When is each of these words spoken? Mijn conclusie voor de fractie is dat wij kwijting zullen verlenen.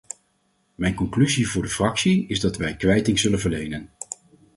Mijn 0.75 0.95
conclusie 0.95 1.47
voor 1.47 1.61
de 1.61 1.67
fractie 1.69 2.27
is 2.27 2.39
dat 2.39 2.57
wij 2.57 2.75
kwijting 2.75 3.19
zullen 3.19 3.39
verlenen. 3.39 3.89